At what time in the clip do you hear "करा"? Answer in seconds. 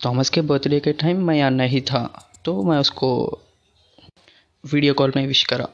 5.44-5.68